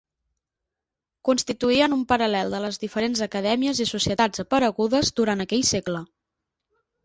Constituïen 1.29 1.93
un 1.97 2.01
paral·lel 2.13 2.55
de 2.57 2.63
les 2.65 2.81
diferents 2.85 3.23
acadèmies 3.27 3.85
i 3.87 3.89
societats 3.93 4.47
aparegudes 4.47 5.15
durant 5.23 5.49
aquell 5.49 5.67
segle. 5.77 6.07